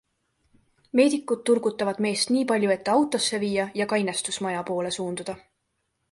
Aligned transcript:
Meedikud 0.99 1.41
turgutavad 1.49 1.99
meest 2.05 2.31
nii 2.35 2.47
palju, 2.51 2.71
et 2.75 2.81
ta 2.87 2.95
autosse 3.01 3.39
viia 3.43 3.67
ja 3.81 3.87
kainestusmaja 3.93 4.63
poole 4.71 4.95
suunduda. 4.97 5.37